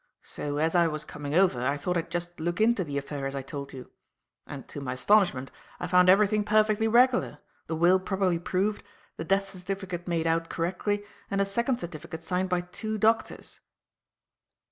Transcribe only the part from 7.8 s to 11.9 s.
properly proved, the death certificate made out correctly and a second